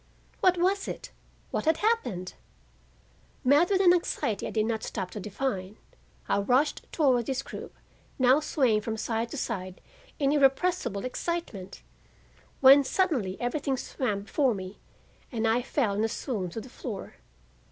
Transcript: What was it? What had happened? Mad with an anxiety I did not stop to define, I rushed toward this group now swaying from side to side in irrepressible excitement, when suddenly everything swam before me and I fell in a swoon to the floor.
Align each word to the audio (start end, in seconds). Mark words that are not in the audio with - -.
What 0.39 0.57
was 0.57 0.87
it? 0.87 1.11
What 1.51 1.65
had 1.65 1.77
happened? 1.77 2.33
Mad 3.43 3.69
with 3.69 3.81
an 3.81 3.93
anxiety 3.93 4.47
I 4.47 4.49
did 4.49 4.65
not 4.65 4.81
stop 4.81 5.11
to 5.11 5.19
define, 5.19 5.77
I 6.27 6.39
rushed 6.39 6.91
toward 6.91 7.27
this 7.27 7.43
group 7.43 7.75
now 8.17 8.39
swaying 8.39 8.81
from 8.81 8.97
side 8.97 9.29
to 9.29 9.37
side 9.37 9.79
in 10.17 10.31
irrepressible 10.31 11.05
excitement, 11.05 11.83
when 12.61 12.83
suddenly 12.83 13.39
everything 13.39 13.77
swam 13.77 14.23
before 14.23 14.55
me 14.55 14.79
and 15.31 15.47
I 15.47 15.61
fell 15.61 15.93
in 15.93 16.03
a 16.03 16.09
swoon 16.09 16.49
to 16.49 16.59
the 16.61 16.67
floor. 16.67 17.17